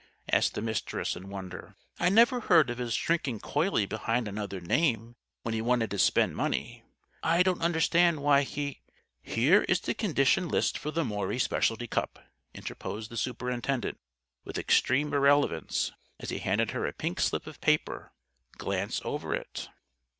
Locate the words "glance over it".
18.57-19.69